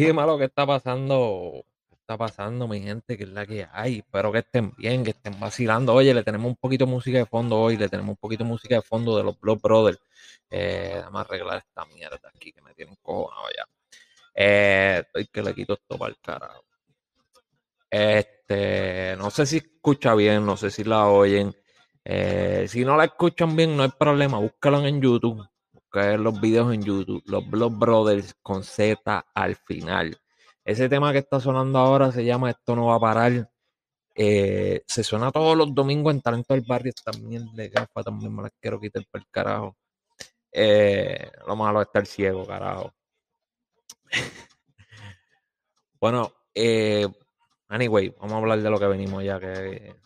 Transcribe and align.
Dime 0.00 0.24
lo 0.24 0.38
que 0.38 0.44
está 0.44 0.66
pasando. 0.66 1.62
¿Qué 1.90 1.94
está 1.94 2.16
pasando, 2.16 2.66
mi 2.66 2.80
gente? 2.80 3.18
Que 3.18 3.24
es 3.24 3.28
la 3.28 3.44
que 3.44 3.68
hay. 3.70 3.98
Espero 3.98 4.32
que 4.32 4.38
estén 4.38 4.72
bien, 4.78 5.04
que 5.04 5.10
estén 5.10 5.38
vacilando. 5.38 5.92
Oye, 5.92 6.14
le 6.14 6.22
tenemos 6.22 6.48
un 6.48 6.56
poquito 6.56 6.86
de 6.86 6.90
música 6.90 7.18
de 7.18 7.26
fondo 7.26 7.60
hoy. 7.60 7.76
Le 7.76 7.86
tenemos 7.90 8.14
un 8.14 8.16
poquito 8.16 8.42
de 8.42 8.48
música 8.48 8.76
de 8.76 8.82
fondo 8.82 9.14
de 9.18 9.24
los 9.24 9.38
Blood 9.38 9.60
Brothers. 9.60 10.00
Eh, 10.48 11.02
a 11.04 11.20
arreglar 11.20 11.58
esta 11.58 11.84
mierda 11.84 12.18
aquí 12.34 12.50
que 12.50 12.62
me 12.62 12.72
tienen 12.72 12.96
cojonado 13.02 13.46
ya. 13.54 13.66
Eh, 14.34 15.02
estoy 15.04 15.26
que 15.26 15.42
le 15.42 15.54
quito 15.54 15.74
esto 15.74 15.98
para 15.98 16.12
el 16.12 16.18
carajo. 16.18 16.64
Este, 17.90 19.16
no 19.18 19.30
sé 19.30 19.44
si 19.44 19.58
escucha 19.58 20.14
bien, 20.14 20.46
no 20.46 20.56
sé 20.56 20.70
si 20.70 20.82
la 20.82 21.08
oyen. 21.08 21.54
Eh, 22.06 22.64
si 22.68 22.86
no 22.86 22.96
la 22.96 23.04
escuchan 23.04 23.54
bien, 23.54 23.76
no 23.76 23.82
hay 23.82 23.90
problema. 23.90 24.38
Búscalo 24.38 24.86
en 24.86 25.02
YouTube 25.02 25.46
buscar 25.90 26.20
los 26.20 26.40
videos 26.40 26.72
en 26.72 26.82
YouTube, 26.82 27.22
los 27.26 27.48
Blood 27.48 27.72
Brothers 27.72 28.34
con 28.42 28.62
Z 28.62 29.26
al 29.34 29.56
final. 29.56 30.16
Ese 30.64 30.88
tema 30.88 31.12
que 31.12 31.18
está 31.18 31.40
sonando 31.40 31.78
ahora 31.78 32.12
se 32.12 32.24
llama 32.24 32.50
Esto 32.50 32.76
no 32.76 32.86
va 32.86 32.96
a 32.96 33.00
parar. 33.00 33.50
Eh, 34.14 34.82
se 34.86 35.02
suena 35.02 35.32
todos 35.32 35.56
los 35.56 35.74
domingos 35.74 36.14
en 36.14 36.20
Talento 36.20 36.54
del 36.54 36.64
Barrio. 36.66 36.92
También 37.04 37.52
de 37.54 37.68
gafa, 37.68 38.02
también 38.02 38.34
me 38.34 38.42
las 38.42 38.52
quiero 38.60 38.78
quitar 38.80 39.04
por 39.10 39.20
el 39.20 39.26
carajo. 39.30 39.76
Eh, 40.52 41.30
lo 41.46 41.56
malo 41.56 41.80
es 41.80 41.88
estar 41.88 42.06
ciego, 42.06 42.46
carajo. 42.46 42.92
bueno, 46.00 46.32
eh, 46.54 47.08
anyway, 47.68 48.10
vamos 48.10 48.34
a 48.34 48.36
hablar 48.36 48.62
de 48.62 48.70
lo 48.70 48.78
que 48.78 48.86
venimos 48.86 49.24
ya, 49.24 49.40
que 49.40 49.96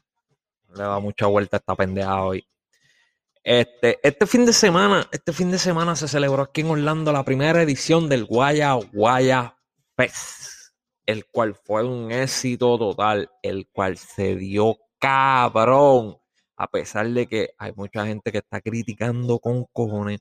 le 0.74 0.82
da 0.82 0.98
mucha 0.98 1.26
vuelta 1.26 1.56
a 1.56 1.58
esta 1.58 1.76
pendeja 1.76 2.22
hoy. 2.24 2.46
Este, 3.44 4.00
este 4.02 4.26
fin 4.26 4.46
de 4.46 4.54
semana, 4.54 5.06
este 5.12 5.34
fin 5.34 5.50
de 5.50 5.58
semana 5.58 5.94
se 5.96 6.08
celebró 6.08 6.44
aquí 6.44 6.62
en 6.62 6.70
Orlando 6.70 7.12
la 7.12 7.26
primera 7.26 7.60
edición 7.60 8.08
del 8.08 8.24
Guaya 8.24 8.72
Guaya 8.72 9.58
Fest, 9.98 10.72
el 11.04 11.26
cual 11.26 11.54
fue 11.54 11.84
un 11.84 12.10
éxito 12.10 12.78
total, 12.78 13.30
el 13.42 13.68
cual 13.68 13.98
se 13.98 14.34
dio 14.36 14.78
cabrón, 14.98 16.16
a 16.56 16.68
pesar 16.68 17.06
de 17.10 17.26
que 17.26 17.50
hay 17.58 17.74
mucha 17.76 18.06
gente 18.06 18.32
que 18.32 18.38
está 18.38 18.62
criticando 18.62 19.38
con 19.38 19.66
cojones 19.74 20.20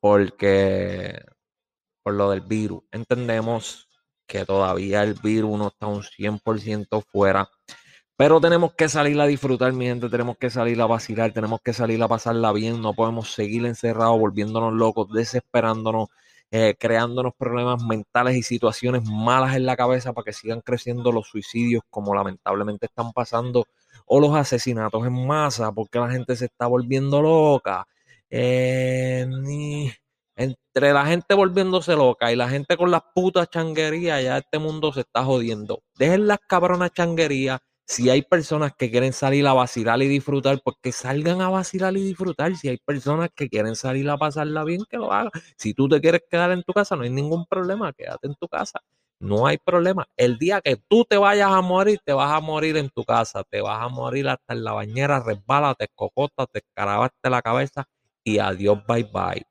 porque 0.00 1.22
por 2.02 2.14
lo 2.14 2.30
del 2.30 2.40
virus. 2.40 2.82
Entendemos 2.90 3.88
que 4.26 4.44
todavía 4.44 5.04
el 5.04 5.14
virus 5.14 5.56
no 5.56 5.68
está 5.68 5.86
un 5.86 6.02
100% 6.02 7.04
fuera 7.06 7.48
pero 8.18 8.40
tenemos 8.40 8.74
que 8.74 8.88
salir 8.88 9.20
a 9.20 9.26
disfrutar, 9.28 9.72
mi 9.72 9.86
gente, 9.86 10.08
tenemos 10.08 10.36
que 10.38 10.50
salir 10.50 10.80
a 10.80 10.86
vacilar, 10.86 11.32
tenemos 11.32 11.60
que 11.62 11.72
salir 11.72 12.02
a 12.02 12.08
pasarla 12.08 12.52
bien, 12.52 12.82
no 12.82 12.92
podemos 12.92 13.32
seguir 13.32 13.64
encerrados, 13.64 14.18
volviéndonos 14.18 14.72
locos, 14.72 15.08
desesperándonos, 15.12 16.08
eh, 16.50 16.74
creándonos 16.76 17.34
problemas 17.38 17.80
mentales 17.84 18.34
y 18.36 18.42
situaciones 18.42 19.04
malas 19.04 19.54
en 19.54 19.66
la 19.66 19.76
cabeza 19.76 20.12
para 20.14 20.24
que 20.24 20.32
sigan 20.32 20.62
creciendo 20.62 21.12
los 21.12 21.28
suicidios 21.28 21.84
como 21.90 22.12
lamentablemente 22.12 22.86
están 22.86 23.12
pasando 23.12 23.66
o 24.06 24.18
los 24.18 24.34
asesinatos 24.34 25.06
en 25.06 25.26
masa 25.26 25.70
porque 25.70 26.00
la 26.00 26.10
gente 26.10 26.34
se 26.34 26.46
está 26.46 26.66
volviendo 26.66 27.22
loca. 27.22 27.86
Eh, 28.30 29.24
entre 30.36 30.92
la 30.92 31.06
gente 31.06 31.34
volviéndose 31.34 31.94
loca 31.94 32.32
y 32.32 32.36
la 32.36 32.48
gente 32.48 32.76
con 32.76 32.90
las 32.90 33.02
putas 33.14 33.48
changuerías, 33.48 34.24
ya 34.24 34.38
este 34.38 34.58
mundo 34.58 34.92
se 34.92 35.00
está 35.02 35.24
jodiendo. 35.24 35.82
Dejen 35.96 36.26
las 36.26 36.38
cabronas 36.48 36.92
changuerías 36.92 37.60
si 37.88 38.10
hay 38.10 38.22
personas 38.22 38.72
que 38.76 38.90
quieren 38.90 39.12
salir 39.14 39.46
a 39.46 39.54
vacilar 39.54 40.02
y 40.02 40.08
disfrutar, 40.08 40.60
pues 40.62 40.76
que 40.82 40.92
salgan 40.92 41.40
a 41.40 41.48
vacilar 41.50 41.96
y 41.96 42.02
disfrutar. 42.04 42.54
Si 42.56 42.68
hay 42.68 42.76
personas 42.78 43.30
que 43.34 43.48
quieren 43.48 43.76
salir 43.76 44.08
a 44.10 44.18
pasarla 44.18 44.64
bien, 44.64 44.84
que 44.88 44.98
lo 44.98 45.12
hagan. 45.12 45.30
Si 45.56 45.74
tú 45.74 45.88
te 45.88 46.00
quieres 46.00 46.22
quedar 46.30 46.52
en 46.52 46.62
tu 46.62 46.72
casa, 46.74 46.96
no 46.96 47.02
hay 47.02 47.10
ningún 47.10 47.46
problema, 47.46 47.92
quédate 47.94 48.28
en 48.28 48.34
tu 48.36 48.46
casa. 48.48 48.80
No 49.20 49.46
hay 49.46 49.58
problema. 49.58 50.06
El 50.16 50.38
día 50.38 50.60
que 50.60 50.76
tú 50.88 51.04
te 51.04 51.16
vayas 51.16 51.50
a 51.50 51.60
morir, 51.62 51.98
te 52.04 52.12
vas 52.12 52.32
a 52.32 52.40
morir 52.40 52.76
en 52.76 52.88
tu 52.90 53.04
casa. 53.04 53.42
Te 53.50 53.60
vas 53.60 53.82
a 53.82 53.88
morir 53.88 54.28
hasta 54.28 54.54
en 54.54 54.64
la 54.64 54.72
bañera, 54.72 55.20
resbala, 55.20 55.74
te 55.74 55.88
cocota, 55.94 56.46
te 56.46 56.60
escarabaste 56.60 57.30
la 57.30 57.42
cabeza 57.42 57.84
y 58.22 58.38
adiós, 58.38 58.78
bye 58.86 59.04
bye. 59.12 59.47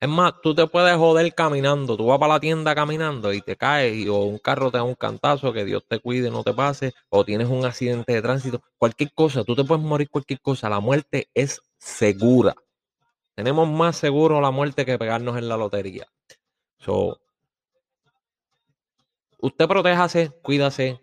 Es 0.00 0.08
más, 0.08 0.32
tú 0.42 0.54
te 0.54 0.66
puedes 0.66 0.96
joder 0.96 1.34
caminando. 1.34 1.94
Tú 1.96 2.06
vas 2.06 2.18
para 2.18 2.34
la 2.34 2.40
tienda 2.40 2.74
caminando 2.74 3.34
y 3.34 3.42
te 3.42 3.56
caes, 3.56 3.94
y, 3.94 4.08
o 4.08 4.22
un 4.22 4.38
carro 4.38 4.70
te 4.70 4.78
da 4.78 4.82
un 4.82 4.94
cantazo, 4.94 5.52
que 5.52 5.64
Dios 5.66 5.84
te 5.86 5.98
cuide, 6.00 6.30
no 6.30 6.42
te 6.42 6.54
pase, 6.54 6.94
o 7.10 7.22
tienes 7.24 7.48
un 7.48 7.66
accidente 7.66 8.14
de 8.14 8.22
tránsito, 8.22 8.62
cualquier 8.78 9.12
cosa, 9.12 9.44
tú 9.44 9.54
te 9.54 9.62
puedes 9.64 9.84
morir 9.84 10.08
cualquier 10.08 10.40
cosa. 10.40 10.70
La 10.70 10.80
muerte 10.80 11.28
es 11.34 11.60
segura. 11.78 12.54
Tenemos 13.34 13.68
más 13.68 13.96
seguro 13.96 14.40
la 14.40 14.50
muerte 14.50 14.86
que 14.86 14.98
pegarnos 14.98 15.36
en 15.36 15.48
la 15.48 15.58
lotería. 15.58 16.06
So, 16.78 17.20
usted 19.38 19.68
protéjase, 19.68 20.30
cuídase, 20.42 21.00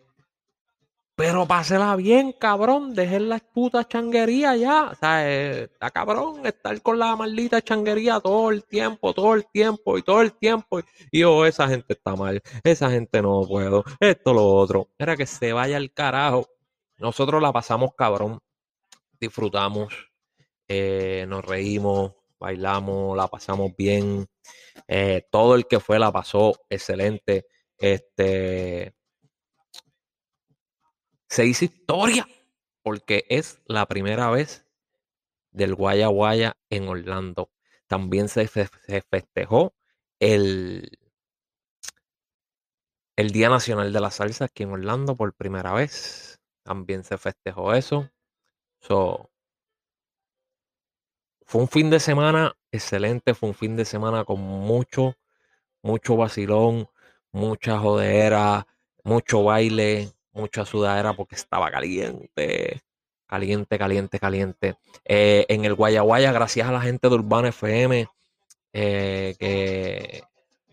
pero 1.17 1.47
pásela 1.47 1.95
bien, 1.95 2.31
cabrón. 2.31 2.93
Dejen 2.93 3.27
la 3.29 3.39
puta 3.39 3.87
changuería 3.87 4.55
ya. 4.55 4.83
O 4.91 4.95
sea, 4.95 5.27
eh, 5.27 5.63
está 5.63 5.89
cabrón 5.89 6.45
estar 6.45 6.79
con 6.83 6.99
la 6.99 7.15
maldita 7.15 7.59
changuería 7.59 8.19
todo 8.19 8.51
el 8.51 8.63
tiempo, 8.63 9.15
todo 9.15 9.33
el 9.33 9.47
tiempo 9.47 9.97
y 9.97 10.03
todo 10.03 10.21
el 10.21 10.33
tiempo. 10.33 10.79
Y 11.11 11.21
yo, 11.21 11.37
oh, 11.37 11.45
esa 11.45 11.67
gente 11.67 11.93
está 11.93 12.15
mal. 12.15 12.39
Esa 12.63 12.91
gente 12.91 13.19
no 13.23 13.41
puedo. 13.47 13.83
Esto, 13.99 14.31
lo 14.31 14.45
otro. 14.45 14.89
Era 14.99 15.17
que 15.17 15.25
se 15.25 15.53
vaya 15.53 15.77
al 15.77 15.91
carajo. 15.91 16.49
Nosotros 16.97 17.41
la 17.41 17.51
pasamos 17.51 17.95
cabrón. 17.97 18.39
Disfrutamos. 19.19 19.91
Eh, 20.67 21.25
nos 21.27 21.43
reímos. 21.43 22.13
Bailamos. 22.39 23.17
La 23.17 23.27
pasamos 23.27 23.71
bien. 23.75 24.27
Eh, 24.87 25.27
todo 25.31 25.55
el 25.55 25.65
que 25.65 25.79
fue 25.79 25.97
la 25.97 26.11
pasó 26.11 26.53
excelente. 26.69 27.47
Este 27.79 28.96
se 31.27 31.45
hizo 31.45 31.65
historia 31.65 32.27
porque 32.83 33.25
es 33.29 33.61
la 33.65 33.85
primera 33.85 34.29
vez 34.29 34.65
del 35.51 35.75
Guaya 35.75 36.07
Guaya 36.07 36.57
en 36.69 36.87
Orlando. 36.87 37.51
También 37.87 38.29
se, 38.29 38.47
festejó 38.47 39.73
el, 40.19 40.97
el 43.15 43.31
Día 43.31 43.49
Nacional 43.49 43.91
de 43.91 43.99
la 43.99 44.11
Salsa 44.11 44.45
aquí 44.45 44.63
en 44.63 44.71
Orlando 44.71 45.15
por 45.15 45.33
primera 45.33 45.73
vez. 45.73 46.39
También 46.63 47.03
se 47.03 47.17
festejó 47.17 47.73
eso. 47.73 48.09
So, 48.79 49.31
fue 51.45 51.61
un 51.61 51.67
fin 51.67 51.89
de 51.89 51.99
semana 51.99 52.57
excelente, 52.71 53.33
fue 53.33 53.49
un 53.49 53.55
fin 53.55 53.75
de 53.75 53.85
semana 53.85 54.25
con 54.25 54.39
mucho, 54.41 55.15
mucho 55.81 56.17
vacilón, 56.17 56.89
mucha 57.31 57.79
jodera, 57.79 58.67
mucho 59.03 59.43
baile, 59.43 60.11
mucha 60.37 60.65
sudadera 60.65 61.13
porque 61.13 61.35
estaba 61.35 61.69
caliente. 61.71 62.81
Caliente, 63.25 63.77
caliente, 63.77 64.19
caliente. 64.19 64.75
Eh, 65.03 65.45
en 65.49 65.65
el 65.65 65.73
Guayaguaya, 65.75 66.31
gracias 66.31 66.67
a 66.67 66.71
la 66.71 66.81
gente 66.81 67.09
de 67.09 67.15
Urbano 67.15 67.47
FM 67.49 68.07
eh, 68.71 69.35
que, 69.37 70.23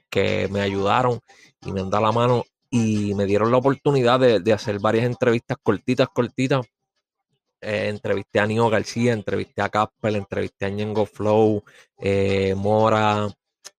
que 0.09 0.49
me 0.49 0.61
ayudaron 0.61 1.21
y 1.63 1.73
me 1.73 1.81
han 1.81 1.91
dado 1.91 2.05
la 2.05 2.13
mano 2.13 2.45
y 2.71 3.15
me 3.15 3.27
dieron 3.27 3.51
la 3.51 3.59
oportunidad 3.59 4.21
de, 4.21 4.53
hacer 4.53 4.79
varias 4.79 5.07
entrevistas 5.07 5.57
cortitas, 5.63 6.09
cortitas. 6.15 6.65
Eh, 7.61 7.89
entrevisté 7.89 8.41
a 8.41 8.47
Nio 8.47 8.69
García, 8.69 9.13
entrevisté 9.13 9.63
a 9.63 9.69
Casper, 9.69 10.15
entrevisté 10.15 10.67
a 10.67 10.69
Ñengo 10.69 11.07
Flow, 11.07 11.65
Mora, 12.57 13.29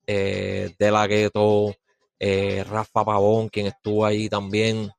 De 0.06 0.75
La 0.79 1.07
Gueto, 1.07 1.75
Rafa 2.19 3.06
Pavón, 3.06 3.47
quien 3.50 3.68
estuvo 3.68 4.06
ahí 4.06 4.28
también. 4.28 4.91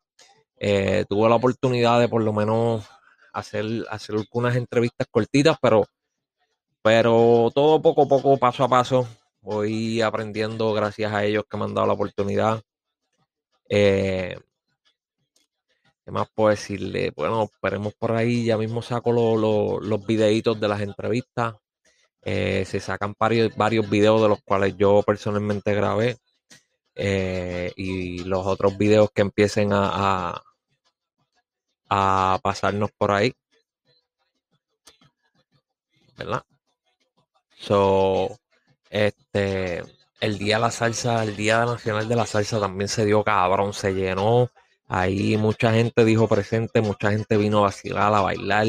Eh, 0.58 1.04
tuve 1.08 1.28
la 1.28 1.36
oportunidad 1.36 2.00
de 2.00 2.08
por 2.08 2.22
lo 2.22 2.32
menos 2.32 2.84
hacer, 3.32 3.64
hacer 3.90 4.16
algunas 4.16 4.56
entrevistas 4.56 5.06
cortitas, 5.10 5.56
pero, 5.60 5.84
pero 6.82 7.50
todo 7.54 7.82
poco 7.82 8.02
a 8.02 8.08
poco, 8.08 8.36
paso 8.38 8.64
a 8.64 8.68
paso, 8.68 9.06
voy 9.40 10.00
aprendiendo 10.00 10.72
gracias 10.72 11.12
a 11.12 11.24
ellos 11.24 11.44
que 11.48 11.56
me 11.56 11.64
han 11.64 11.74
dado 11.74 11.86
la 11.86 11.92
oportunidad. 11.92 12.62
Eh, 13.68 14.36
¿Qué 16.06 16.12
más 16.12 16.28
puedo 16.32 16.50
decirle? 16.50 17.12
Bueno, 17.16 17.42
esperemos 17.42 17.92
por 17.94 18.12
ahí. 18.12 18.44
Ya 18.44 18.56
mismo 18.56 18.80
saco 18.80 19.12
los 19.12 20.06
videitos 20.06 20.60
de 20.60 20.68
las 20.68 20.80
entrevistas. 20.80 21.56
Eh, 22.22 22.64
se 22.64 22.78
sacan 22.78 23.14
varios, 23.18 23.56
varios 23.56 23.90
videos 23.90 24.22
de 24.22 24.28
los 24.28 24.40
cuales 24.42 24.76
yo 24.76 25.02
personalmente 25.02 25.74
grabé. 25.74 26.16
Eh, 26.94 27.72
y 27.76 28.20
los 28.24 28.46
otros 28.46 28.78
videos 28.78 29.10
que 29.12 29.22
empiecen 29.22 29.70
a, 29.72 30.40
pasarnos 31.88 32.90
por 32.96 33.12
ahí. 33.12 33.32
¿Verdad? 36.16 36.42
So, 37.58 38.38
este, 38.90 39.82
el 40.20 40.38
día 40.38 40.56
de 40.56 40.62
la 40.62 40.70
salsa, 40.70 41.22
el 41.24 41.36
día 41.36 41.64
nacional 41.64 42.08
de 42.08 42.16
la 42.16 42.26
salsa 42.26 42.60
también 42.60 42.88
se 42.88 43.04
dio 43.04 43.24
cabrón, 43.24 43.72
se 43.72 43.94
llenó. 43.94 44.50
Ahí 44.88 45.36
mucha 45.36 45.72
gente 45.72 46.04
dijo 46.04 46.28
presente, 46.28 46.80
mucha 46.80 47.10
gente 47.10 47.36
vino 47.36 47.58
a 47.58 47.62
vacilar, 47.62 48.14
a 48.14 48.20
bailar, 48.22 48.66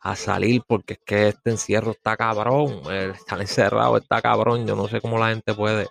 a 0.00 0.16
salir, 0.16 0.62
porque 0.66 0.94
es 0.94 1.00
que 1.04 1.28
este 1.28 1.50
encierro 1.50 1.92
está 1.92 2.16
cabrón, 2.16 2.82
estar 2.92 3.40
encerrado 3.40 3.98
está 3.98 4.22
cabrón, 4.22 4.66
yo 4.66 4.76
no 4.76 4.88
sé 4.88 5.00
cómo 5.00 5.18
la 5.18 5.30
gente 5.30 5.54
puede 5.54 5.88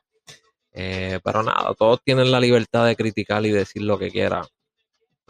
Eh, 0.74 1.20
pero 1.24 1.44
nada, 1.44 1.74
todos 1.76 2.02
tienen 2.04 2.32
la 2.32 2.40
libertad 2.40 2.86
de 2.86 2.96
criticar 2.96 3.46
y 3.46 3.52
decir 3.52 3.84
lo 3.84 3.98
que 4.00 4.12
quieran. 4.12 4.46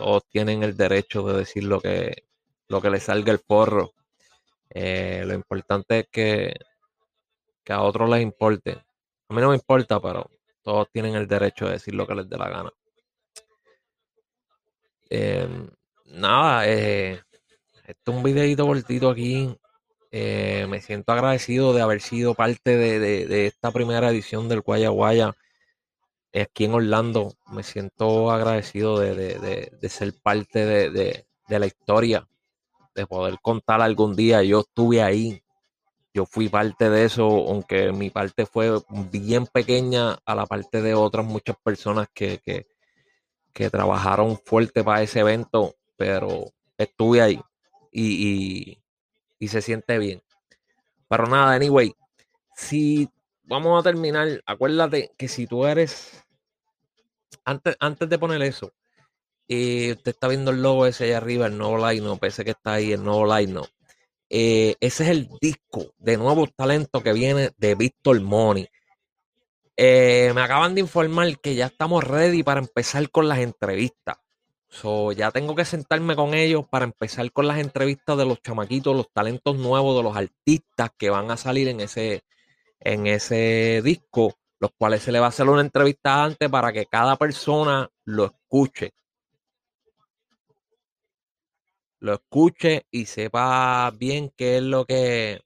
Todos 0.02 0.24
tienen 0.28 0.64
el 0.64 0.76
derecho 0.76 1.22
de 1.22 1.38
decir 1.38 1.64
lo 1.64 1.80
que, 1.80 2.24
lo 2.70 2.82
que 2.82 2.90
les 2.90 3.04
salga 3.04 3.32
el 3.32 3.38
forro. 3.38 3.94
Eh, 4.68 5.22
lo 5.28 5.36
importante 5.36 6.00
es 6.00 6.08
que, 6.12 6.56
que 7.64 7.72
a 7.72 7.84
otros 7.84 8.10
les 8.10 8.24
importe. 8.24 8.72
A 8.72 9.34
mí 9.34 9.42
no 9.42 9.50
me 9.50 9.56
importa, 9.56 10.00
pero 10.02 10.28
todos 10.64 10.90
tienen 10.92 11.14
el 11.14 11.28
derecho 11.28 11.68
de 11.68 11.74
decir 11.74 11.94
lo 11.94 12.08
que 12.08 12.16
les 12.16 12.28
dé 12.28 12.36
la 12.36 12.50
gana. 12.50 12.72
Em, 15.08 15.70
nada, 16.06 16.68
eh, 16.68 17.22
este 17.86 18.12
es 18.12 18.18
un 18.18 18.24
videito 18.24 18.66
cortito 18.66 19.12
aquí. 19.12 19.56
Eh, 20.10 20.66
me 20.68 20.82
siento 20.82 21.12
agradecido 21.12 21.74
de 21.74 21.82
haber 21.84 22.02
sido 22.02 22.34
parte 22.34 22.76
de, 22.76 23.46
esta 23.46 23.72
primera 23.72 24.10
edición 24.10 24.50
del 24.50 24.62
Guaya 24.62 24.90
Guaya 24.90 25.36
aquí 26.34 26.66
en 26.66 26.74
Orlando. 26.74 27.34
Me 27.48 27.64
siento 27.64 28.32
agradecido 28.32 29.00
de, 29.00 29.72
ser 29.90 30.14
parte 30.22 30.66
de, 30.66 31.26
la 31.48 31.66
historia, 31.66 32.28
de 32.96 33.06
poder 33.06 33.40
contar 33.42 33.82
algún 33.82 34.16
día. 34.16 34.44
Yo 34.44 34.62
estuve 34.62 35.02
ahí, 35.02 35.44
yo 36.14 36.26
fui 36.26 36.50
parte 36.50 36.90
de 36.90 37.06
eso, 37.06 37.26
aunque 37.26 37.92
mi 37.92 38.10
parte 38.10 38.46
fue 38.46 38.82
bien 39.12 39.48
pequeña 39.48 40.20
a 40.26 40.36
la 40.36 40.46
parte 40.46 40.82
de 40.82 40.94
otras 40.94 41.26
muchas 41.26 41.58
personas 41.64 42.08
que, 42.14 42.40
que, 42.40 43.70
trabajaron 43.70 44.38
fuerte 44.38 44.84
para 44.84 45.04
ese 45.04 45.20
evento, 45.20 45.76
pero 45.98 46.52
estuve 46.78 47.22
ahí 47.22 47.40
y, 47.92 48.78
y, 49.40 49.48
se 49.48 49.62
siente 49.62 49.98
bien. 50.00 50.22
Pero 51.08 51.28
nada, 51.28 51.54
anyway, 51.54 51.94
si 52.56 53.10
vamos 53.44 53.80
a 53.80 53.84
terminar, 53.84 54.42
acuérdate 54.46 55.12
que 55.18 55.28
si 55.28 55.46
tú 55.46 55.66
eres, 55.66 56.21
antes, 57.46 57.76
antes 57.80 58.10
de 58.10 58.20
poner 58.20 58.42
eso, 58.42 58.74
eh, 59.48 59.94
usted 59.98 60.12
está 60.12 60.28
viendo 60.28 60.52
el 60.52 60.62
logo 60.62 60.86
ese 60.86 61.06
allá 61.06 61.18
arriba, 61.18 61.48
el 61.48 61.58
nuevo 61.58 61.78
line, 61.78 62.18
ese 62.22 62.46
que 62.46 62.52
está 62.52 62.74
ahí, 62.74 62.94
el 62.94 63.04
nuevo 63.04 63.26
line. 63.26 63.62
Eh, 64.30 64.76
ese 64.80 65.04
es 65.04 65.10
el 65.10 65.30
disco 65.42 65.94
de 65.98 66.16
nuevos 66.16 66.56
talentos 66.56 67.04
que 67.04 67.12
viene 67.12 67.52
de 67.58 67.76
Víctor 67.76 68.22
Money. 68.22 68.68
Eh, 69.76 70.32
me 70.34 70.42
acaban 70.42 70.74
de 70.74 70.82
informar 70.82 71.40
que 71.40 71.56
ya 71.56 71.66
estamos 71.66 72.04
ready 72.04 72.44
para 72.44 72.62
empezar 72.62 73.10
con 73.10 73.28
las 73.28 73.40
entrevistas. 73.40 74.18
So, 74.70 75.12
ya 75.12 75.32
tengo 75.32 75.54
que 75.54 75.66
sentarme 75.66 76.16
con 76.16 76.34
ellos 76.34 76.66
para 76.70 76.86
empezar 76.86 77.30
con 77.34 77.46
las 77.46 77.60
entrevistas 77.60 78.18
de 78.18 78.26
los 78.26 78.42
chamaquitos, 78.42 78.96
los 78.96 79.12
talentos 79.12 79.58
nuevos, 79.58 79.98
de 79.98 80.04
los 80.04 80.16
artistas 80.16 80.92
que 80.98 81.10
van 81.10 81.30
a 81.30 81.36
salir 81.36 81.68
en 81.68 81.82
ese, 81.82 82.24
en 82.80 83.08
ese 83.08 83.82
disco, 83.84 84.38
los 84.62 84.72
cuales 84.78 85.02
se 85.04 85.12
le 85.12 85.20
va 85.20 85.26
a 85.26 85.30
hacer 85.30 85.50
una 85.50 85.62
entrevista 85.62 86.24
antes 86.24 86.48
para 86.50 86.72
que 86.72 86.86
cada 86.86 87.18
persona 87.18 87.90
lo 88.06 88.26
escuche. 88.26 88.92
Lo 92.00 92.14
escuche 92.14 92.86
y 92.92 93.06
sepa 93.06 93.92
bien 93.92 94.32
qué 94.38 94.58
es 94.58 94.64
lo 94.64 94.86
que, 94.86 95.42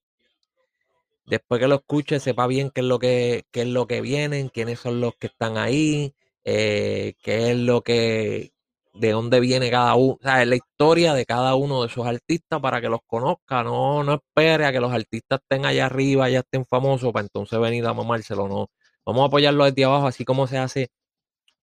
después 1.26 1.60
que 1.62 1.68
lo 1.68 1.76
escuche, 1.76 2.20
sepa 2.20 2.48
bien 2.48 2.72
qué 2.72 2.82
es 2.82 2.88
lo 2.88 3.00
que, 3.00 3.44
qué 3.52 3.62
es 3.62 3.68
lo 3.68 3.88
que 3.88 4.02
vienen, 4.02 4.50
quiénes 4.50 4.80
son 4.80 5.02
los 5.02 5.16
que 5.16 5.28
están 5.28 5.58
ahí, 5.58 6.14
eh, 6.44 7.14
qué 7.24 7.52
es 7.52 7.58
lo 7.58 7.82
que, 7.84 8.52
de 8.94 9.12
dónde 9.12 9.40
viene 9.40 9.70
cada 9.72 9.96
uno, 9.96 10.14
o 10.20 10.24
sea, 10.24 10.44
la 10.46 10.56
historia 10.56 11.14
de 11.14 11.26
cada 11.26 11.56
uno 11.56 11.82
de 11.82 11.88
esos 11.88 12.06
artistas 12.06 12.62
para 12.62 12.82
que 12.82 12.90
los 12.90 13.00
conozca, 13.08 13.64
no, 13.64 14.04
no 14.04 14.16
espere 14.16 14.66
a 14.66 14.72
que 14.72 14.80
los 14.80 14.94
artistas 14.94 15.40
estén 15.42 15.66
allá 15.66 15.86
arriba, 15.88 16.30
ya 16.30 16.40
estén 16.40 16.66
famosos, 16.66 17.12
para 17.14 17.24
entonces 17.26 17.60
venir 17.60 17.86
a 17.86 17.94
mamárselo, 17.94 18.48
no. 18.48 18.70
Vamos 19.06 19.24
a 19.24 19.26
apoyarlo 19.28 19.66
desde 19.66 19.86
abajo, 19.86 20.08
así 20.08 20.26
como 20.26 20.48
se 20.48 20.58
hace, 20.58 20.90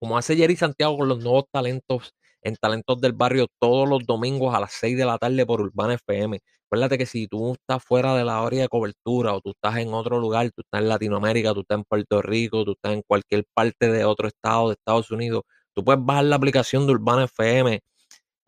como 0.00 0.18
hace 0.18 0.36
Jerry 0.36 0.56
Santiago 0.56 0.98
con 0.98 1.08
los 1.08 1.20
nuevos 1.20 1.44
talentos 1.52 2.14
en 2.42 2.56
Talentos 2.56 3.00
del 3.00 3.12
Barrio 3.12 3.46
todos 3.60 3.88
los 3.88 4.04
domingos 4.06 4.54
a 4.54 4.60
las 4.60 4.72
6 4.72 4.96
de 4.96 5.04
la 5.04 5.18
tarde 5.18 5.46
por 5.46 5.60
Urbana 5.60 5.94
FM. 5.94 6.40
Acuérdate 6.66 6.98
que 6.98 7.06
si 7.06 7.28
tú 7.28 7.52
estás 7.52 7.84
fuera 7.84 8.14
de 8.16 8.24
la 8.24 8.44
área 8.44 8.62
de 8.62 8.68
cobertura 8.68 9.34
o 9.34 9.40
tú 9.40 9.50
estás 9.50 9.76
en 9.78 9.94
otro 9.94 10.18
lugar, 10.18 10.50
tú 10.52 10.62
estás 10.62 10.82
en 10.82 10.88
Latinoamérica, 10.88 11.54
tú 11.54 11.60
estás 11.60 11.78
en 11.78 11.84
Puerto 11.84 12.22
Rico, 12.22 12.64
tú 12.64 12.72
estás 12.72 12.94
en 12.94 13.02
cualquier 13.06 13.44
parte 13.54 13.90
de 13.90 14.04
otro 14.04 14.28
estado 14.28 14.68
de 14.68 14.74
Estados 14.74 15.10
Unidos, 15.10 15.42
Tú 15.74 15.84
puedes 15.84 16.04
bajar 16.04 16.24
la 16.24 16.36
aplicación 16.36 16.86
de 16.86 16.92
Urbana 16.92 17.24
FM, 17.24 17.80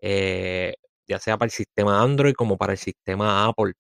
eh, 0.03 0.75
ya 1.09 1.19
sea 1.19 1.39
para 1.39 1.47
el 1.47 1.53
sistema 1.53 2.03
Android 2.03 2.35
como 2.35 2.57
para 2.59 2.73
el 2.73 2.79
sistema 2.79 3.47
Apple. 3.47 3.75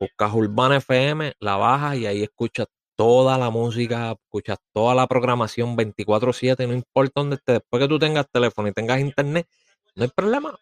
Buscas 0.00 0.34
Urbana 0.34 0.78
FM, 0.78 1.34
la 1.40 1.56
bajas 1.56 1.96
y 1.98 2.06
ahí 2.06 2.22
escuchas 2.24 2.66
toda 3.02 3.36
la 3.36 3.50
música, 3.50 4.12
escuchas 4.12 4.58
toda 4.72 4.94
la 4.94 5.08
programación 5.08 5.74
24/7, 5.76 6.68
no 6.68 6.74
importa 6.74 7.20
dónde 7.20 7.36
estés. 7.36 7.54
Después 7.56 7.82
que 7.82 7.88
tú 7.88 7.98
tengas 7.98 8.30
teléfono 8.30 8.68
y 8.68 8.72
tengas 8.72 9.00
internet, 9.00 9.48
no 9.96 10.04
hay 10.04 10.10
problema. 10.10 10.56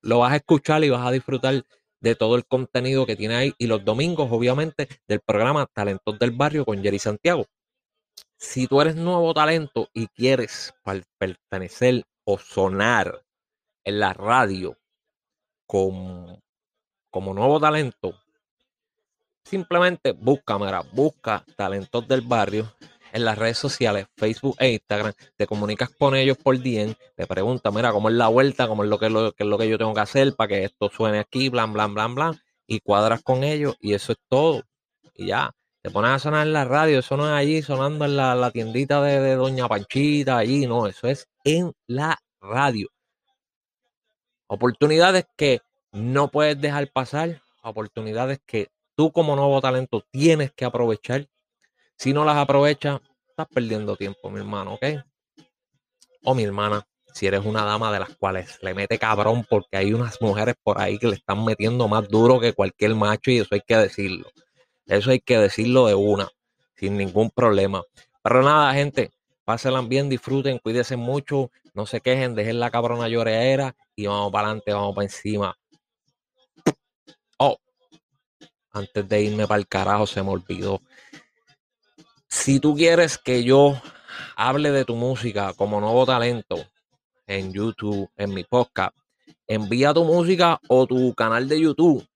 Lo 0.00 0.20
vas 0.20 0.32
a 0.32 0.36
escuchar 0.36 0.84
y 0.84 0.90
vas 0.90 1.04
a 1.04 1.10
disfrutar 1.10 1.64
de 2.00 2.14
todo 2.14 2.36
el 2.36 2.46
contenido 2.46 3.06
que 3.06 3.16
tiene 3.16 3.34
ahí. 3.34 3.54
Y 3.58 3.66
los 3.66 3.84
domingos, 3.84 4.28
obviamente, 4.30 4.88
del 5.08 5.20
programa 5.20 5.66
Talentos 5.66 6.16
del 6.18 6.30
Barrio 6.30 6.64
con 6.64 6.80
Jerry 6.80 7.00
Santiago 7.00 7.46
si 8.40 8.66
tú 8.66 8.80
eres 8.80 8.96
nuevo 8.96 9.34
talento 9.34 9.88
y 9.92 10.06
quieres 10.08 10.72
pertenecer 11.18 12.04
o 12.24 12.38
sonar 12.38 13.22
en 13.84 14.00
la 14.00 14.14
radio 14.14 14.78
como, 15.66 16.40
como 17.10 17.34
nuevo 17.34 17.60
talento, 17.60 18.14
simplemente 19.44 20.12
busca, 20.12 20.58
mira, 20.58 20.82
busca 20.92 21.44
talentos 21.56 22.06
del 22.06 22.22
barrio 22.22 22.72
en 23.12 23.24
las 23.24 23.36
redes 23.36 23.58
sociales, 23.58 24.06
Facebook 24.16 24.56
e 24.58 24.72
Instagram, 24.72 25.12
te 25.36 25.46
comunicas 25.46 25.90
con 25.90 26.14
ellos 26.14 26.36
por 26.36 26.58
DM, 26.58 26.94
te 27.16 27.26
preguntas, 27.26 27.72
mira, 27.74 27.92
cómo 27.92 28.08
es 28.08 28.14
la 28.14 28.28
vuelta, 28.28 28.68
cómo 28.68 28.84
es 28.84 28.90
lo 28.90 28.98
que, 28.98 29.10
lo, 29.10 29.34
es 29.36 29.46
lo 29.46 29.58
que 29.58 29.68
yo 29.68 29.78
tengo 29.78 29.94
que 29.94 30.00
hacer 30.00 30.34
para 30.36 30.48
que 30.48 30.64
esto 30.64 30.90
suene 30.90 31.18
aquí, 31.18 31.48
blan, 31.48 31.72
blan, 31.72 31.94
blan, 31.94 32.14
blan, 32.14 32.40
y 32.66 32.80
cuadras 32.80 33.22
con 33.22 33.42
ellos 33.42 33.76
y 33.80 33.94
eso 33.94 34.12
es 34.12 34.18
todo. 34.28 34.62
Y 35.14 35.26
ya, 35.26 35.52
te 35.82 35.90
pones 35.90 36.10
a 36.12 36.18
sonar 36.18 36.46
en 36.46 36.52
la 36.52 36.64
radio, 36.64 37.00
eso 37.00 37.16
no 37.16 37.26
es 37.26 37.32
allí 37.32 37.62
sonando 37.62 38.04
en 38.04 38.16
la, 38.16 38.50
tiendita 38.52 39.02
de, 39.02 39.34
Doña 39.34 39.66
Panchita, 39.66 40.38
allí, 40.38 40.66
no, 40.66 40.86
eso 40.86 41.08
es 41.08 41.26
en 41.44 41.72
la 41.86 42.18
radio. 42.40 42.88
Oportunidades 44.46 45.26
que 45.36 45.60
no 45.92 46.28
puedes 46.28 46.60
dejar 46.60 46.90
pasar, 46.92 47.40
oportunidades 47.62 48.40
que 48.46 48.68
tú 49.00 49.10
como 49.10 49.34
nuevo 49.34 49.62
talento 49.62 50.04
tienes 50.10 50.52
que 50.52 50.66
aprovechar. 50.66 51.26
Si 51.96 52.12
no 52.12 52.22
las 52.22 52.36
aprovechas, 52.36 53.00
estás 53.30 53.46
perdiendo 53.48 53.96
tiempo, 53.96 54.28
mi 54.28 54.40
hermano, 54.40 54.74
¿ok? 54.74 54.84
O 56.22 56.34
mi 56.34 56.42
hermana, 56.42 56.86
si 57.14 57.26
eres 57.26 57.46
una 57.46 57.64
dama 57.64 57.90
de 57.94 58.00
las 58.00 58.14
cuales 58.16 58.58
le 58.60 58.74
mete 58.74 58.98
cabrón 58.98 59.46
porque 59.48 59.78
hay 59.78 59.94
unas 59.94 60.20
mujeres 60.20 60.54
por 60.62 60.78
ahí 60.78 60.98
que 60.98 61.06
le 61.06 61.14
están 61.14 61.42
metiendo 61.46 61.88
más 61.88 62.10
duro 62.10 62.38
que 62.40 62.52
cualquier 62.52 62.94
macho 62.94 63.30
y 63.30 63.38
eso 63.38 63.48
hay 63.52 63.62
que 63.66 63.76
decirlo. 63.78 64.28
Eso 64.84 65.12
hay 65.12 65.20
que 65.20 65.38
decirlo 65.38 65.86
de 65.86 65.94
una, 65.94 66.28
sin 66.76 66.98
ningún 66.98 67.30
problema. 67.30 67.82
Pero 68.22 68.42
nada, 68.42 68.74
gente, 68.74 69.12
pásenla 69.46 69.80
bien, 69.80 70.10
disfruten, 70.10 70.58
cuídense 70.58 70.96
mucho, 70.96 71.50
no 71.72 71.86
se 71.86 72.02
quejen, 72.02 72.34
dejen 72.34 72.60
la 72.60 72.70
cabrona 72.70 73.08
lloreera 73.08 73.74
y 73.96 74.08
vamos 74.08 74.30
para 74.30 74.48
adelante, 74.48 74.74
vamos 74.74 74.94
para 74.94 75.06
encima. 75.06 75.56
Oh, 77.38 77.56
antes 78.72 79.08
de 79.08 79.22
irme 79.22 79.46
para 79.46 79.58
el 79.58 79.68
carajo, 79.68 80.06
se 80.06 80.22
me 80.22 80.30
olvidó. 80.30 80.80
Si 82.28 82.60
tú 82.60 82.74
quieres 82.74 83.18
que 83.18 83.42
yo 83.42 83.80
hable 84.36 84.70
de 84.70 84.84
tu 84.84 84.94
música 84.94 85.52
como 85.54 85.80
nuevo 85.80 86.06
talento 86.06 86.64
en 87.26 87.52
YouTube, 87.52 88.08
en 88.16 88.34
mi 88.34 88.44
podcast, 88.44 88.96
envía 89.46 89.92
tu 89.92 90.04
música 90.04 90.60
o 90.68 90.86
tu 90.86 91.14
canal 91.14 91.48
de 91.48 91.60
YouTube. 91.60 92.06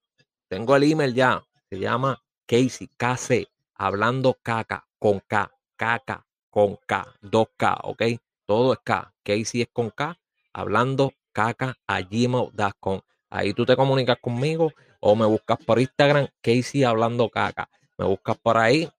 Tengo 0.47 0.75
el 0.75 0.83
email 0.83 1.13
ya. 1.13 1.43
Se 1.69 1.79
llama 1.79 2.21
Casey, 2.45 2.89
KC, 2.97 3.47
hablando 3.75 4.37
caca, 4.41 4.87
con 4.99 5.19
K, 5.27 5.51
caca, 5.75 6.25
con 6.49 6.77
K, 6.87 7.05
2K, 7.21 7.79
¿ok? 7.83 8.03
Todo 8.45 8.73
es 8.73 8.79
K. 8.83 9.13
Casey 9.23 9.61
es 9.61 9.69
con 9.73 9.89
K, 9.89 10.17
hablando 10.53 11.11
caca 11.33 11.75
a 11.87 12.01
gmail.com. 12.01 13.01
Ahí 13.29 13.53
tú 13.53 13.65
te 13.65 13.75
comunicas 13.75 14.17
conmigo 14.21 14.71
o 15.07 15.15
me 15.15 15.27
buscas 15.27 15.59
por 15.63 15.79
Instagram, 15.79 16.27
Casey 16.41 16.83
hablando 16.83 17.29
caca. 17.29 17.69
Me 17.99 18.05
buscas 18.05 18.37
por 18.39 18.57
ahí 18.57 18.89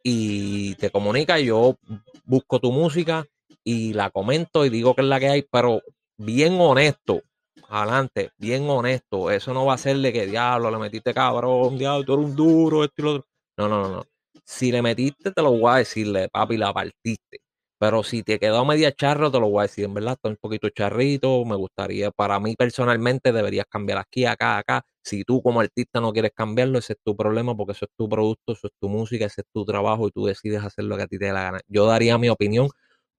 y 0.00 0.76
te 0.76 0.90
comunicas. 0.90 1.40
Yo 1.40 1.76
busco 2.24 2.60
tu 2.60 2.70
música 2.70 3.26
y 3.64 3.92
la 3.92 4.10
comento 4.10 4.64
y 4.64 4.70
digo 4.70 4.94
que 4.94 5.02
es 5.02 5.08
la 5.08 5.18
que 5.18 5.28
hay, 5.28 5.42
pero 5.42 5.82
bien 6.16 6.60
honesto 6.60 7.20
adelante, 7.68 8.30
bien 8.38 8.70
honesto. 8.70 9.28
Eso 9.28 9.52
no 9.52 9.66
va 9.66 9.74
a 9.74 9.78
ser 9.78 9.96
de 9.96 10.12
que 10.12 10.26
diablo, 10.26 10.70
le 10.70 10.78
metiste 10.78 11.12
cabrón, 11.12 11.76
diablo, 11.76 12.04
tú 12.04 12.14
eres 12.14 12.26
un 12.26 12.36
duro, 12.36 12.84
esto 12.84 12.94
y 12.98 13.02
lo 13.02 13.10
otro. 13.14 13.26
No, 13.58 13.68
no, 13.68 13.82
no, 13.82 13.88
no. 13.88 14.04
Si 14.44 14.70
le 14.70 14.82
metiste, 14.82 15.32
te 15.32 15.42
lo 15.42 15.50
voy 15.50 15.72
a 15.72 15.76
decirle, 15.78 16.28
papi, 16.28 16.56
la 16.58 16.72
partiste. 16.72 17.40
Pero 17.78 18.02
si 18.02 18.22
te 18.22 18.38
quedó 18.38 18.64
media 18.64 18.92
charro, 18.92 19.30
te 19.30 19.38
lo 19.40 19.50
voy 19.50 19.60
a 19.60 19.62
decir, 19.64 19.84
en 19.84 19.94
verdad, 19.94 20.14
está 20.14 20.28
un 20.30 20.36
poquito 20.36 20.68
charrito, 20.70 21.44
me 21.44 21.56
gustaría, 21.56 22.10
para 22.10 22.40
mí 22.40 22.54
personalmente 22.56 23.32
deberías 23.32 23.66
cambiar 23.68 23.98
aquí, 23.98 24.24
acá, 24.24 24.58
acá. 24.58 24.82
Si 25.04 25.24
tú 25.24 25.42
como 25.42 25.60
artista 25.60 26.00
no 26.00 26.12
quieres 26.12 26.32
cambiarlo, 26.34 26.78
ese 26.78 26.94
es 26.94 26.98
tu 27.04 27.14
problema, 27.16 27.54
porque 27.56 27.72
eso 27.72 27.84
es 27.86 27.90
tu 27.96 28.08
producto, 28.08 28.52
eso 28.54 28.66
es 28.68 28.72
tu 28.80 28.88
música, 28.88 29.26
ese 29.26 29.42
es 29.42 29.46
tu 29.52 29.64
trabajo 29.64 30.08
y 30.08 30.10
tú 30.10 30.24
decides 30.26 30.64
hacer 30.64 30.84
lo 30.86 30.96
que 30.96 31.02
a 31.04 31.06
ti 31.06 31.18
te 31.18 31.26
dé 31.26 31.32
la 31.32 31.42
gana. 31.44 31.60
Yo 31.68 31.86
daría 31.86 32.18
mi 32.18 32.28
opinión 32.30 32.68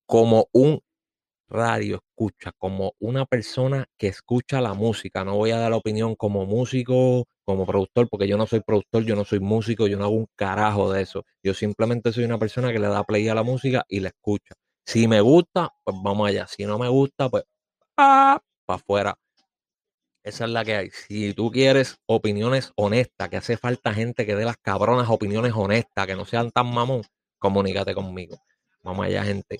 como 0.06 0.48
un 0.54 0.80
radio 1.48 1.98
escucha, 1.98 2.52
como 2.58 2.94
una 3.00 3.26
persona 3.26 3.86
que 3.98 4.08
escucha 4.08 4.62
la 4.62 4.74
música. 4.74 5.24
No 5.24 5.36
voy 5.36 5.52
a 5.52 5.58
dar 5.58 5.72
la 5.72 5.78
opinión 5.78 6.16
como 6.16 6.46
músico, 6.46 7.26
como 7.46 7.66
productor, 7.66 8.10
porque 8.10 8.28
yo 8.28 8.38
no 8.38 8.48
soy 8.48 8.62
productor, 8.62 9.04
yo 9.06 9.16
no 9.16 9.26
soy 9.26 9.40
músico, 9.40 9.88
yo 9.88 9.98
no 9.98 10.06
hago 10.06 10.16
un 10.16 10.28
carajo 10.36 10.92
de 10.92 11.02
eso. 11.04 11.24
Yo 11.44 11.54
simplemente 11.54 12.12
soy 12.12 12.26
una 12.26 12.38
persona 12.38 12.72
que 12.72 12.80
le 12.80 12.88
da 12.88 13.04
play 13.04 13.28
a 13.30 13.36
la 13.36 13.44
música 13.44 13.86
y 13.88 14.00
la 14.02 14.10
escucha. 14.10 14.56
Si 14.86 15.08
me 15.08 15.22
gusta, 15.22 15.70
pues 15.84 15.98
vamos 16.04 16.28
allá. 16.30 16.48
Si 16.48 16.66
no 16.66 16.78
me 16.80 16.90
gusta, 16.90 17.30
pues 17.30 17.44
ah, 17.98 18.40
para 18.66 18.78
afuera. 18.78 19.16
Esa 20.24 20.44
es 20.46 20.52
la 20.52 20.66
que 20.66 20.76
hay. 20.76 20.90
Si 20.92 21.34
tú 21.34 21.52
quieres 21.52 21.98
opiniones 22.06 22.74
honestas, 22.76 23.30
que 23.30 23.38
hace 23.38 23.58
falta 23.58 23.94
gente 23.94 24.26
que 24.26 24.36
dé 24.36 24.44
las 24.46 24.58
cabronas 24.58 25.10
opiniones 25.10 25.54
honestas, 25.56 26.06
que 26.06 26.16
no 26.16 26.26
sean 26.26 26.52
tan 26.52 26.74
mamón, 26.74 27.04
comunícate 27.40 27.96
conmigo. 27.96 28.38
Vamos 28.84 29.06
allá, 29.06 29.24
gente. 29.24 29.60